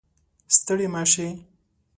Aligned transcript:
ستړې 0.55 0.87
مه 0.93 1.03
شئ 1.11 1.29